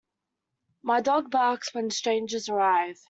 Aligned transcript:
My 0.81 0.99
dog 1.01 1.29
barks 1.29 1.75
when 1.75 1.91
strangers 1.91 2.49
arrive. 2.49 2.97